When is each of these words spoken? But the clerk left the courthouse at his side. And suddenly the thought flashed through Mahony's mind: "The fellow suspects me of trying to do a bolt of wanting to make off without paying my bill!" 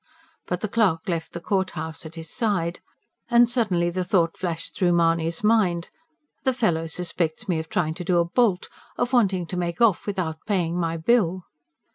But 0.47 0.61
the 0.61 0.67
clerk 0.67 1.07
left 1.07 1.31
the 1.33 1.39
courthouse 1.39 2.07
at 2.07 2.15
his 2.15 2.27
side. 2.27 2.79
And 3.29 3.47
suddenly 3.47 3.91
the 3.91 4.03
thought 4.03 4.35
flashed 4.35 4.73
through 4.75 4.93
Mahony's 4.93 5.43
mind: 5.43 5.91
"The 6.43 6.53
fellow 6.53 6.87
suspects 6.87 7.47
me 7.47 7.59
of 7.59 7.69
trying 7.69 7.93
to 7.93 8.03
do 8.03 8.17
a 8.17 8.25
bolt 8.25 8.67
of 8.97 9.13
wanting 9.13 9.45
to 9.45 9.57
make 9.57 9.79
off 9.79 10.07
without 10.07 10.37
paying 10.47 10.75
my 10.79 10.97
bill!" 10.97 11.43